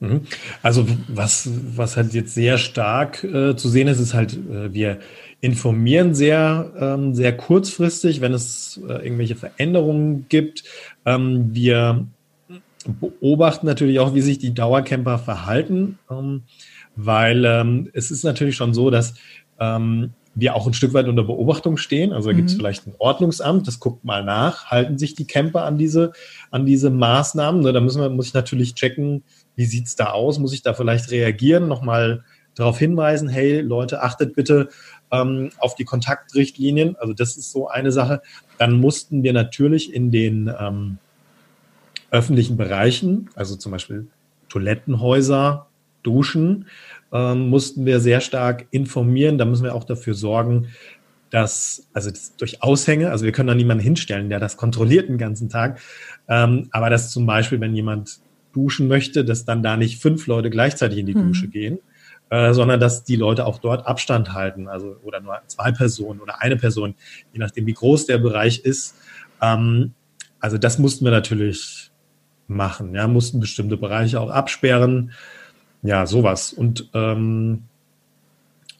[0.00, 0.22] Mhm.
[0.62, 4.98] Also was, was halt jetzt sehr stark äh, zu sehen ist, ist halt, äh, wir
[5.40, 10.64] informieren sehr, ähm, sehr kurzfristig, wenn es äh, irgendwelche Veränderungen gibt.
[11.04, 12.06] Ähm, wir
[12.92, 16.42] beobachten natürlich auch, wie sich die Dauercamper verhalten, ähm,
[16.96, 19.14] weil ähm, es ist natürlich schon so, dass
[19.60, 22.12] ähm, wir auch ein Stück weit unter Beobachtung stehen.
[22.12, 22.58] Also da gibt es mhm.
[22.58, 26.12] vielleicht ein Ordnungsamt, das guckt mal nach, halten sich die Camper an diese,
[26.50, 27.60] an diese Maßnahmen.
[27.62, 29.24] Ne, da müssen wir, muss ich natürlich checken,
[29.56, 30.38] wie sieht's da aus?
[30.38, 32.24] Muss ich da vielleicht reagieren, nochmal
[32.54, 34.68] darauf hinweisen, hey Leute, achtet bitte
[35.10, 36.96] ähm, auf die Kontaktrichtlinien.
[36.96, 38.22] Also das ist so eine Sache.
[38.58, 40.98] Dann mussten wir natürlich in den ähm,
[42.10, 44.06] öffentlichen Bereichen, also zum Beispiel
[44.48, 45.66] Toilettenhäuser,
[46.02, 46.66] Duschen,
[47.12, 49.38] ähm, mussten wir sehr stark informieren.
[49.38, 50.68] Da müssen wir auch dafür sorgen,
[51.30, 55.18] dass, also das durch Aushänge, also wir können da niemanden hinstellen, der das kontrolliert den
[55.18, 55.80] ganzen Tag,
[56.28, 58.20] ähm, aber dass zum Beispiel, wenn jemand
[58.54, 61.28] duschen möchte, dass dann da nicht fünf Leute gleichzeitig in die hm.
[61.28, 61.78] Dusche gehen,
[62.30, 66.40] äh, sondern dass die Leute auch dort Abstand halten, also oder nur zwei Personen oder
[66.40, 66.94] eine Person,
[67.32, 68.96] je nachdem, wie groß der Bereich ist.
[69.42, 69.92] Ähm,
[70.40, 71.90] also das mussten wir natürlich
[72.48, 72.94] machen.
[72.94, 75.12] Ja, mussten bestimmte Bereiche auch absperren.
[75.82, 76.52] Ja, sowas.
[76.52, 77.64] Und ähm,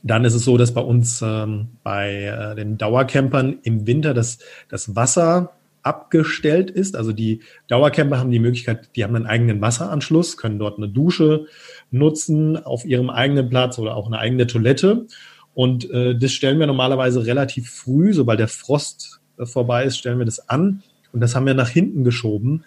[0.03, 4.39] dann ist es so, dass bei uns ähm, bei äh, den Dauercampern im Winter das,
[4.69, 5.53] das Wasser
[5.83, 6.97] abgestellt ist.
[6.97, 11.47] Also die Dauercamper haben die Möglichkeit, die haben einen eigenen Wasseranschluss, können dort eine Dusche
[11.91, 15.07] nutzen auf ihrem eigenen Platz oder auch eine eigene Toilette.
[15.55, 20.19] Und äh, das stellen wir normalerweise relativ früh, sobald der Frost äh, vorbei ist, stellen
[20.19, 20.83] wir das an.
[21.13, 22.65] Und das haben wir nach hinten geschoben,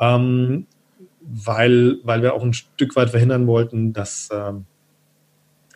[0.00, 0.66] ähm,
[1.22, 4.66] weil, weil wir auch ein Stück weit verhindern wollten, dass, ähm,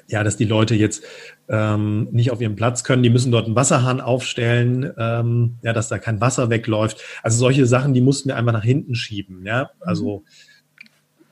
[0.09, 1.05] ja, dass die Leute jetzt
[1.49, 3.03] ähm, nicht auf ihren Platz können.
[3.03, 7.01] Die müssen dort einen Wasserhahn aufstellen, ähm, ja, dass da kein Wasser wegläuft.
[7.23, 9.45] Also solche Sachen, die mussten wir einfach nach hinten schieben.
[9.47, 10.25] Ja, also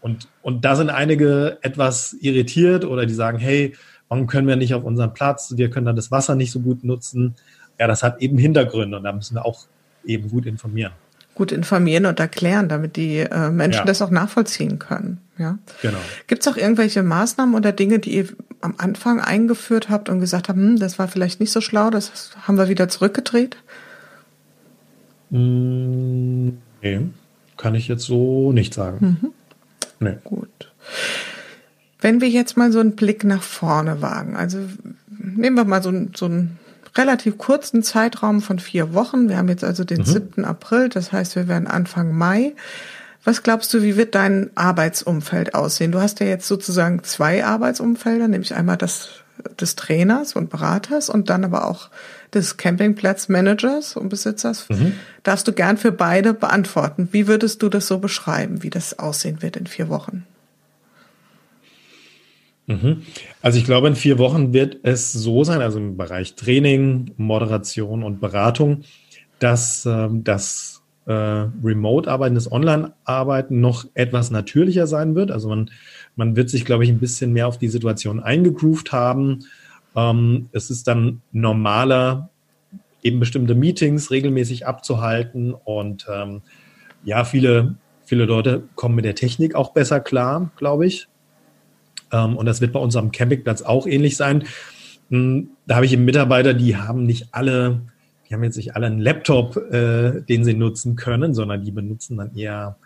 [0.01, 3.75] und, und da sind einige etwas irritiert oder die sagen, hey,
[4.09, 5.55] warum können wir nicht auf unseren Platz?
[5.57, 7.37] Wir können dann das Wasser nicht so gut nutzen.
[7.79, 9.67] Ja, das hat eben Hintergründe und da müssen wir auch
[10.05, 10.93] eben gut informieren
[11.35, 13.85] gut informieren und erklären, damit die äh, Menschen ja.
[13.85, 15.19] das auch nachvollziehen können.
[15.37, 15.59] Ja.
[15.83, 15.99] Genau.
[16.27, 18.29] Gibt es auch irgendwelche Maßnahmen oder Dinge, die ihr
[18.61, 22.31] am Anfang eingeführt habt und gesagt habt, hm, das war vielleicht nicht so schlau, das
[22.43, 23.57] haben wir wieder zurückgedreht?
[25.31, 26.51] Mm,
[26.83, 27.01] nee,
[27.57, 29.19] kann ich jetzt so nicht sagen.
[29.21, 29.31] Mhm.
[30.01, 30.17] Nee.
[30.23, 30.73] Gut.
[32.01, 34.59] Wenn wir jetzt mal so einen Blick nach vorne wagen, also
[35.09, 36.59] nehmen wir mal so, so ein
[36.97, 39.29] relativ kurzen Zeitraum von vier Wochen.
[39.29, 40.05] Wir haben jetzt also den mhm.
[40.05, 40.45] 7.
[40.45, 42.55] April, das heißt, wir werden Anfang Mai.
[43.25, 45.93] Was glaubst du, wie wird dein Arbeitsumfeld aussehen?
[45.93, 49.25] Du hast ja jetzt sozusagen zwei Arbeitsumfelder, nämlich einmal das
[49.61, 51.91] des Trainers und Beraters und dann aber auch
[52.33, 54.69] des Campingplatzmanagers und Besitzers.
[54.69, 54.95] Mhm.
[55.23, 57.09] Darfst du gern für beide beantworten.
[57.13, 60.25] Wie würdest du das so beschreiben, wie das aussehen wird in vier Wochen?
[62.67, 63.03] Mhm.
[63.43, 68.03] Also ich glaube, in vier Wochen wird es so sein, also im Bereich Training, Moderation
[68.03, 68.83] und Beratung,
[69.39, 75.31] dass äh, das äh, Remote-Arbeiten, das Online-Arbeiten noch etwas natürlicher sein wird.
[75.31, 75.71] Also man,
[76.17, 79.41] man wird sich, glaube ich, ein bisschen mehr auf die Situation eingegroovt haben.
[79.95, 82.31] Ähm, es ist dann normaler,
[83.03, 86.41] eben bestimmte Meetings regelmäßig abzuhalten und ähm,
[87.05, 87.75] ja, viele,
[88.07, 91.07] viele Leute kommen mit der Technik auch besser klar, glaube ich.
[92.15, 94.45] Ähm, und das wird bei uns am Campingplatz auch ähnlich sein.
[95.11, 97.83] Hm, da habe ich eben Mitarbeiter, die haben nicht alle,
[98.29, 102.17] die haben jetzt nicht alle einen Laptop, äh, den sie nutzen können, sondern die benutzen
[102.17, 102.77] dann eher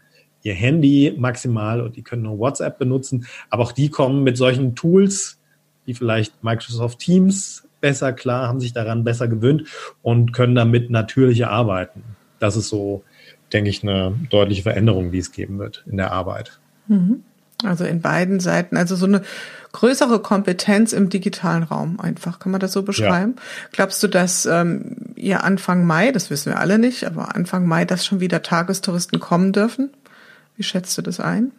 [0.43, 3.27] ihr Handy maximal und die können nur WhatsApp benutzen.
[3.51, 5.39] Aber auch die kommen mit solchen Tools,
[5.85, 9.65] wie vielleicht Microsoft Teams besser klar, haben sich daran besser gewöhnt
[10.03, 12.03] und können damit natürlicher arbeiten.
[12.39, 13.03] Das ist so,
[13.53, 16.61] denke ich, eine deutliche Veränderung, die es geben wird in der Arbeit.
[16.87, 17.25] Mhm.
[17.65, 19.23] Also in beiden Seiten, also so eine
[19.73, 23.35] größere Kompetenz im digitalen Raum einfach, kann man das so beschreiben?
[23.37, 23.43] Ja.
[23.73, 27.85] Glaubst du, dass ähm, ihr Anfang Mai, das wissen wir alle nicht, aber Anfang Mai,
[27.85, 29.91] dass schon wieder Tagestouristen kommen dürfen?
[30.57, 31.53] Wie schätzt du das ein?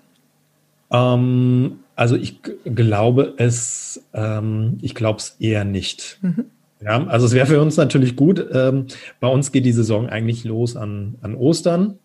[0.92, 6.18] Ähm, also ich glaube es, ähm, ich glaube es eher nicht.
[6.22, 6.46] Mhm.
[6.82, 8.46] Ja, also es wäre für uns natürlich gut.
[8.54, 8.86] Ähm,
[9.20, 12.00] bei uns geht die Saison eigentlich los an, an Ostern.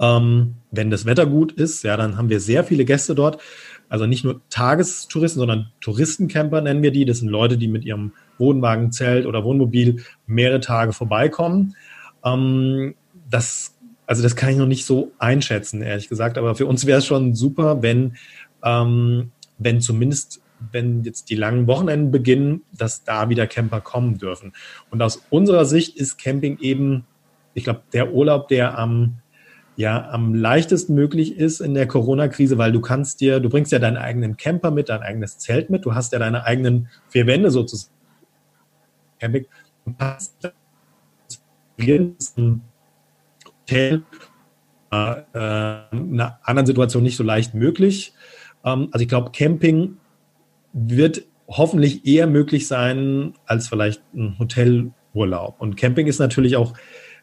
[0.00, 3.40] Ähm, wenn das Wetter gut ist, ja, dann haben wir sehr viele Gäste dort.
[3.88, 7.04] Also nicht nur Tagestouristen, sondern Touristencamper nennen wir die.
[7.04, 11.74] Das sind Leute, die mit ihrem Wohnwagen, Zelt oder Wohnmobil mehrere Tage vorbeikommen.
[12.24, 12.94] Ähm,
[13.28, 16.38] das, also das kann ich noch nicht so einschätzen, ehrlich gesagt.
[16.38, 18.16] Aber für uns wäre es schon super, wenn,
[18.64, 20.40] ähm, wenn zumindest
[20.72, 24.52] wenn jetzt die langen Wochenenden beginnen, dass da wieder Camper kommen dürfen.
[24.90, 27.06] Und aus unserer Sicht ist Camping eben,
[27.54, 29.16] ich glaube, der Urlaub, der am
[29.80, 33.78] ja am leichtesten möglich ist in der Corona-Krise, weil du kannst dir, du bringst ja
[33.78, 37.50] deinen eigenen Camper mit, dein eigenes Zelt mit, du hast ja deine eigenen vier Wände
[37.50, 37.94] sozusagen.
[39.18, 39.46] Camping
[39.98, 40.48] hast
[42.36, 42.62] ein
[43.46, 44.02] Hotel
[44.92, 45.14] äh,
[45.92, 48.12] in einer anderen Situation nicht so leicht möglich.
[48.64, 49.96] Ähm, also ich glaube, Camping
[50.72, 55.60] wird hoffentlich eher möglich sein als vielleicht ein Hotelurlaub.
[55.60, 56.74] Und Camping ist natürlich auch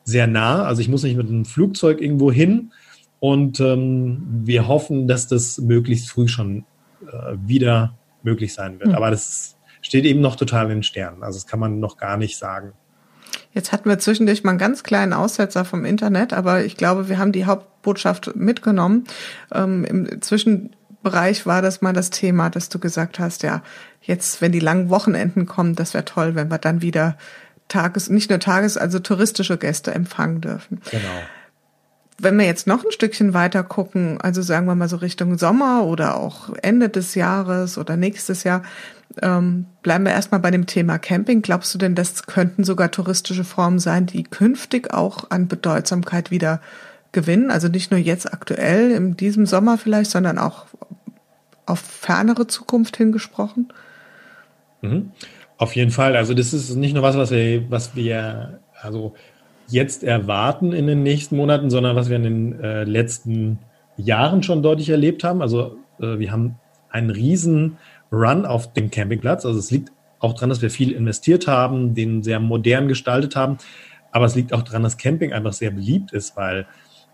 [0.07, 0.63] sehr nah.
[0.63, 2.71] Also ich muss nicht mit einem Flugzeug irgendwo hin.
[3.19, 6.63] Und ähm, wir hoffen, dass das möglichst früh schon
[7.01, 8.89] äh, wieder möglich sein wird.
[8.89, 8.95] Mhm.
[8.95, 11.23] Aber das steht eben noch total in den Sternen.
[11.23, 12.71] Also das kann man noch gar nicht sagen.
[13.51, 17.17] Jetzt hatten wir zwischendurch mal einen ganz kleinen Aussetzer vom Internet, aber ich glaube, wir
[17.17, 19.03] haben die Hauptbotschaft mitgenommen.
[19.53, 23.61] Ähm, Im Zwischenbereich war das mal das Thema, dass du gesagt hast, ja,
[24.01, 27.17] jetzt, wenn die langen Wochenenden kommen, das wäre toll, wenn wir dann wieder
[27.67, 30.81] Tages, nicht nur Tages, also touristische Gäste empfangen dürfen.
[30.89, 31.03] Genau.
[32.19, 35.83] Wenn wir jetzt noch ein Stückchen weiter gucken, also sagen wir mal so Richtung Sommer
[35.83, 38.63] oder auch Ende des Jahres oder nächstes Jahr,
[39.21, 41.41] ähm, bleiben wir erstmal bei dem Thema Camping.
[41.41, 46.59] Glaubst du denn, das könnten sogar touristische Formen sein, die künftig auch an Bedeutsamkeit wieder
[47.11, 47.51] gewinnen?
[47.51, 50.65] Also nicht nur jetzt aktuell, in diesem Sommer vielleicht, sondern auch
[51.67, 53.71] auf fernere Zukunft hingesprochen?
[54.81, 55.11] Mhm.
[55.57, 56.15] Auf jeden Fall.
[56.15, 59.13] Also das ist nicht nur was, was wir, was wir also
[59.67, 63.59] jetzt erwarten in den nächsten Monaten, sondern was wir in den äh, letzten
[63.97, 65.41] Jahren schon deutlich erlebt haben.
[65.41, 66.55] Also äh, wir haben
[66.89, 67.77] einen riesen
[68.11, 69.45] Run auf dem Campingplatz.
[69.45, 73.57] Also es liegt auch daran, dass wir viel investiert haben, den sehr modern gestaltet haben.
[74.11, 76.65] Aber es liegt auch daran, dass Camping einfach sehr beliebt ist, weil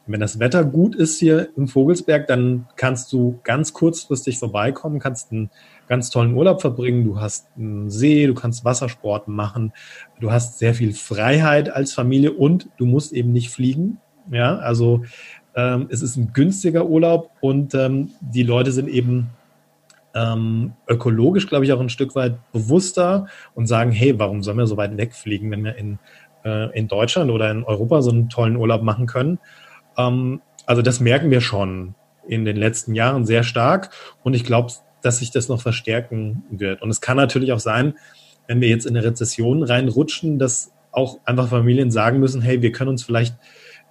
[0.06, 5.32] Wenn das Wetter gut ist hier im Vogelsberg, dann kannst du ganz kurzfristig vorbeikommen, kannst
[5.32, 5.50] einen
[5.88, 7.06] ganz tollen Urlaub verbringen.
[7.06, 9.72] Du hast einen See, du kannst Wassersport machen,
[10.20, 14.00] du hast sehr viel Freiheit als Familie und du musst eben nicht fliegen.
[14.30, 15.04] Ja, also
[15.56, 19.30] ähm, es ist ein günstiger Urlaub und ähm, die Leute sind eben
[20.16, 24.68] ähm, ökologisch, glaube ich, auch ein Stück weit bewusster und sagen, hey, warum sollen wir
[24.68, 26.00] so weit wegfliegen, wenn wir in,
[26.46, 29.39] äh, in Deutschland oder in Europa so einen tollen Urlaub machen können?
[29.98, 31.96] Ähm, also das merken wir schon
[32.28, 33.90] in den letzten Jahren sehr stark
[34.24, 36.82] und ich glaube, dass sich das noch verstärken wird.
[36.82, 37.96] Und es kann natürlich auch sein,
[38.48, 42.72] wenn wir jetzt in eine Rezession reinrutschen, dass auch einfach Familien sagen müssen, hey, wir
[42.72, 43.36] können uns vielleicht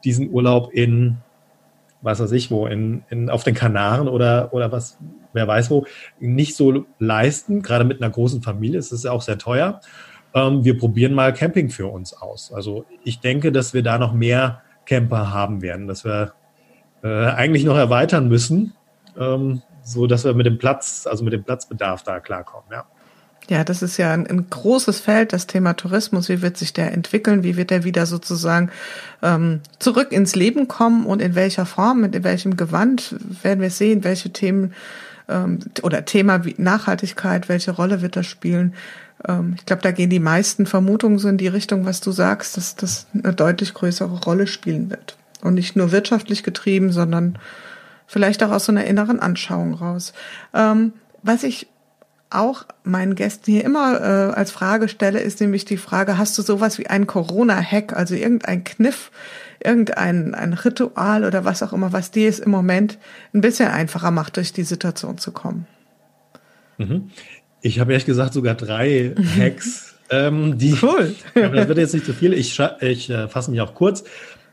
[0.04, 1.18] diesen Urlaub in,
[2.00, 4.98] was weiß ich wo, in, in, auf den Kanaren oder, oder was,
[5.32, 5.86] wer weiß wo,
[6.20, 7.62] nicht so leisten.
[7.62, 9.80] Gerade mit einer großen Familie ist es ja auch sehr teuer.
[10.34, 12.52] Ähm, wir probieren mal Camping für uns aus.
[12.52, 16.32] Also ich denke, dass wir da noch mehr Camper haben werden, dass wir
[17.02, 18.74] äh, eigentlich noch erweitern müssen,
[19.18, 22.84] ähm, so dass wir mit dem Platz, also mit dem Platzbedarf da klarkommen, ja.
[23.48, 26.28] Ja, das ist ja ein, ein, großes Feld, das Thema Tourismus.
[26.28, 27.42] Wie wird sich der entwickeln?
[27.42, 28.70] Wie wird er wieder sozusagen
[29.20, 34.04] ähm, zurück ins Leben kommen und in welcher Form, mit welchem Gewand werden wir sehen,
[34.04, 34.74] welche Themen
[35.28, 38.74] ähm, oder Thema wie Nachhaltigkeit, welche Rolle wird das spielen?
[39.28, 42.56] Ähm, ich glaube, da gehen die meisten Vermutungen so in die Richtung, was du sagst,
[42.56, 45.16] dass das eine deutlich größere Rolle spielen wird.
[45.42, 47.38] Und nicht nur wirtschaftlich getrieben, sondern
[48.06, 50.12] vielleicht auch aus so einer inneren Anschauung raus.
[50.54, 51.68] Ähm, was ich
[52.30, 56.42] auch meinen Gästen hier immer äh, als Frage stelle, ist nämlich die Frage, hast du
[56.42, 59.10] sowas wie einen Corona-Hack, also irgendein Kniff,
[59.62, 62.98] irgendein ein Ritual oder was auch immer, was dir es im Moment
[63.34, 65.66] ein bisschen einfacher macht, durch die Situation zu kommen?
[66.78, 67.10] Mhm.
[67.62, 69.94] Ich habe ehrlich gesagt sogar drei Hacks.
[70.10, 71.14] ähm, die, cool.
[71.34, 72.34] das wird jetzt nicht so viel.
[72.34, 74.04] Ich, ich äh, fasse mich auch kurz.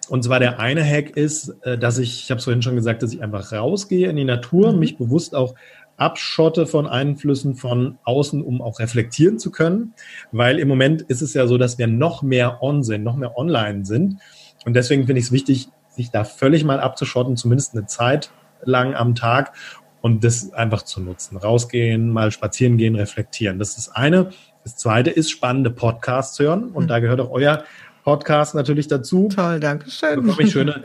[0.07, 3.03] Und zwar der eine Hack ist, äh, dass ich, ich habe es vorhin schon gesagt,
[3.03, 4.79] dass ich einfach rausgehe in die Natur, mhm.
[4.79, 5.55] mich bewusst auch
[5.97, 9.93] abschotte von Einflüssen von außen, um auch reflektieren zu können.
[10.31, 13.37] Weil im Moment ist es ja so, dass wir noch mehr on sind, noch mehr
[13.37, 14.19] online sind.
[14.65, 18.31] Und deswegen finde ich es wichtig, sich da völlig mal abzuschotten, zumindest eine Zeit
[18.63, 19.53] lang am Tag
[20.01, 21.37] und das einfach zu nutzen.
[21.37, 23.59] Rausgehen, mal spazieren gehen, reflektieren.
[23.59, 24.31] Das ist das eine.
[24.63, 26.87] Das zweite ist spannende Podcasts hören und mhm.
[26.87, 27.63] da gehört auch euer
[28.03, 29.29] Podcast natürlich dazu.
[29.33, 30.15] Toll, danke schön.
[30.15, 30.81] Da bekomme ich schöne,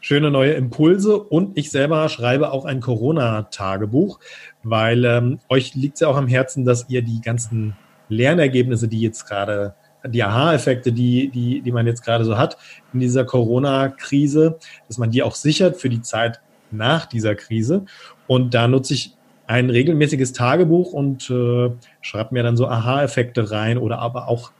[0.00, 4.20] schöne neue Impulse und ich selber schreibe auch ein Corona-Tagebuch,
[4.62, 7.76] weil ähm, euch liegt es ja auch am Herzen, dass ihr die ganzen
[8.08, 9.74] Lernergebnisse, die jetzt gerade
[10.04, 12.56] die Aha-Effekte, die, die, die man jetzt gerade so hat
[12.92, 17.84] in dieser Corona-Krise, dass man die auch sichert für die Zeit nach dieser Krise.
[18.26, 19.14] Und da nutze ich
[19.46, 24.50] ein regelmäßiges Tagebuch und äh, schreibe mir dann so Aha-Effekte rein oder aber auch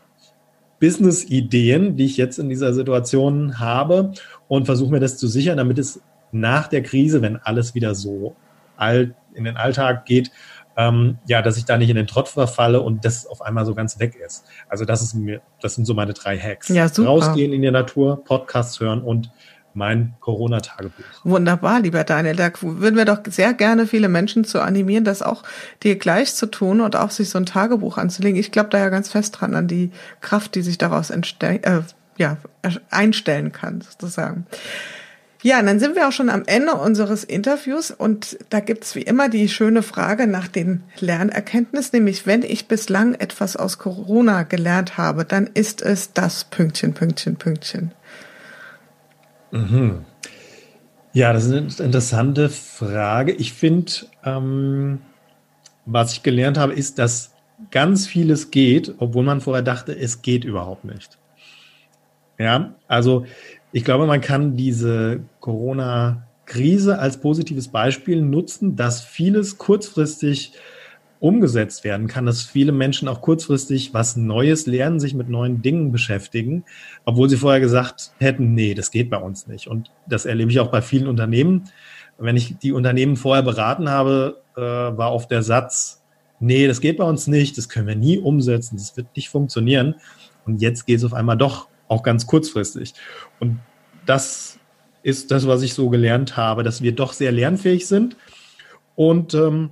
[0.80, 4.12] Business-Ideen, die ich jetzt in dieser Situation habe
[4.46, 6.00] und versuche mir das zu sichern, damit es
[6.32, 8.36] nach der Krise, wenn alles wieder so
[8.76, 10.30] alt in den Alltag geht,
[10.76, 13.74] ähm, ja, dass ich da nicht in den Trott verfalle und das auf einmal so
[13.74, 14.44] ganz weg ist.
[14.68, 16.68] Also das ist mir, das sind so meine drei Hacks.
[16.68, 17.08] Ja, super.
[17.08, 19.30] Rausgehen in die Natur, Podcasts hören und
[19.76, 21.04] mein Corona-Tagebuch.
[21.22, 22.34] Wunderbar, lieber Daniel.
[22.34, 25.42] Da würden wir doch sehr gerne viele Menschen zu animieren, das auch
[25.82, 28.40] dir gleich zu tun und auch sich so ein Tagebuch anzulegen.
[28.40, 31.80] Ich glaube da ja ganz fest dran an die Kraft, die sich daraus äh,
[32.16, 32.38] ja,
[32.90, 34.46] einstellen kann, sozusagen.
[35.42, 39.02] Ja, und dann sind wir auch schon am Ende unseres Interviews und da gibt's wie
[39.02, 44.96] immer die schöne Frage nach den Lernerkenntnissen, nämlich wenn ich bislang etwas aus Corona gelernt
[44.96, 47.92] habe, dann ist es das Pünktchen, Pünktchen, Pünktchen.
[49.56, 50.04] Mhm.
[51.12, 53.32] Ja, das ist eine interessante Frage.
[53.32, 53.92] Ich finde,
[54.24, 55.00] ähm,
[55.86, 57.32] was ich gelernt habe, ist, dass
[57.70, 61.16] ganz vieles geht, obwohl man vorher dachte, es geht überhaupt nicht.
[62.38, 63.24] Ja, also
[63.72, 70.52] ich glaube, man kann diese Corona-Krise als positives Beispiel nutzen, dass vieles kurzfristig
[71.20, 75.92] umgesetzt werden kann, dass viele Menschen auch kurzfristig was Neues lernen, sich mit neuen Dingen
[75.92, 76.64] beschäftigen,
[77.04, 79.66] obwohl sie vorher gesagt hätten, nee, das geht bei uns nicht.
[79.66, 81.64] Und das erlebe ich auch bei vielen Unternehmen.
[82.18, 86.02] Wenn ich die Unternehmen vorher beraten habe, äh, war oft der Satz,
[86.40, 89.96] nee, das geht bei uns nicht, das können wir nie umsetzen, das wird nicht funktionieren.
[90.44, 92.94] Und jetzt geht es auf einmal doch, auch ganz kurzfristig.
[93.40, 93.58] Und
[94.06, 94.58] das
[95.02, 98.16] ist das, was ich so gelernt habe, dass wir doch sehr lernfähig sind.
[98.96, 99.70] Und ähm,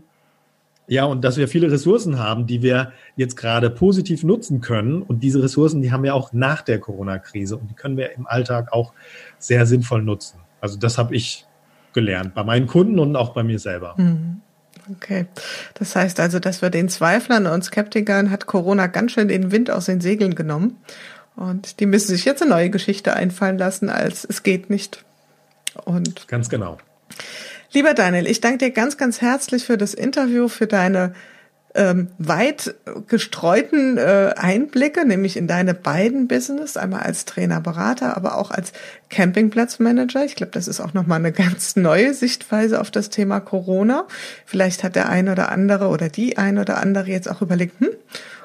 [0.87, 5.03] ja, und dass wir viele Ressourcen haben, die wir jetzt gerade positiv nutzen können.
[5.03, 8.27] Und diese Ressourcen, die haben wir auch nach der Corona-Krise und die können wir im
[8.27, 8.93] Alltag auch
[9.39, 10.41] sehr sinnvoll nutzen.
[10.61, 11.47] Also das habe ich
[11.95, 13.95] gelernt bei meinen Kunden und auch bei mir selber.
[13.97, 14.41] Mhm.
[14.91, 15.27] Okay.
[15.75, 19.71] Das heißt also, dass wir den Zweiflern und Skeptikern hat Corona ganz schön den Wind
[19.71, 20.77] aus den Segeln genommen.
[21.37, 25.05] Und die müssen sich jetzt eine neue Geschichte einfallen lassen, als es geht nicht.
[25.85, 26.79] Und ganz genau.
[27.75, 31.13] Lieber Daniel, ich danke dir ganz, ganz herzlich für das Interview, für deine
[31.75, 32.77] ähm, weit
[33.09, 38.73] gestreuten äh, Einblicke, nämlich in deine beiden Business, einmal als Trainer, Berater, aber auch als
[39.09, 40.25] Campingplatzmanager.
[40.25, 44.07] Ich glaube, das ist auch nochmal eine ganz neue Sichtweise auf das Thema Corona.
[44.47, 47.89] Vielleicht hat der ein oder andere oder die ein oder andere jetzt auch überlegt, hm,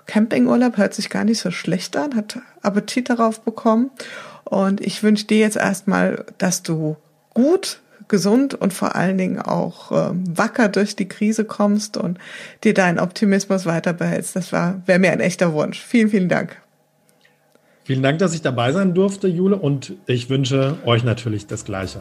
[0.08, 3.92] Campingurlaub hört sich gar nicht so schlecht an, hat Appetit darauf bekommen.
[4.44, 6.98] Und ich wünsche dir jetzt erstmal, dass du
[7.36, 12.20] gut gesund und vor allen Dingen auch ähm, wacker durch die Krise kommst und
[12.64, 14.36] dir deinen Optimismus weiter behältst.
[14.36, 15.80] Das war wäre mir ein echter Wunsch.
[15.80, 16.58] Vielen, vielen Dank.
[17.86, 22.00] Vielen Dank, dass ich dabei sein durfte, Jule, und ich wünsche euch natürlich das Gleiche.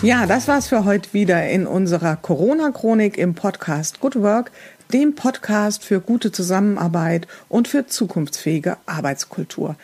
[0.00, 4.50] Ja, das war's für heute wieder in unserer Corona-Chronik im Podcast Good Work,
[4.92, 9.76] dem Podcast für gute Zusammenarbeit und für zukunftsfähige Arbeitskultur.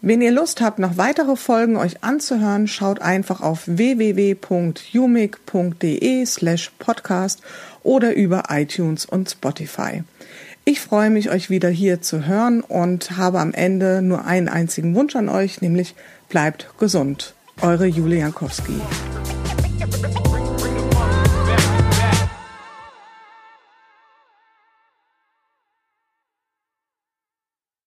[0.00, 4.36] Wenn ihr Lust habt, noch weitere Folgen euch anzuhören, schaut einfach auf www.umig.de
[6.24, 7.42] slash podcast
[7.82, 10.04] oder über iTunes und Spotify.
[10.64, 14.94] Ich freue mich, euch wieder hier zu hören und habe am Ende nur einen einzigen
[14.94, 15.96] Wunsch an euch, nämlich
[16.28, 17.34] bleibt gesund.
[17.60, 18.74] Eure Julia Jankowski.